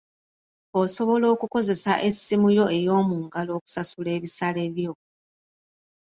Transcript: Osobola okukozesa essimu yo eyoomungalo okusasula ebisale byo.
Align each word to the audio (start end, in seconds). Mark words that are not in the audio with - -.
Osobola 0.81 1.25
okukozesa 1.33 1.93
essimu 2.07 2.47
yo 2.57 2.65
eyoomungalo 2.77 3.51
okusasula 3.59 4.09
ebisale 4.17 4.63
byo. 4.75 4.93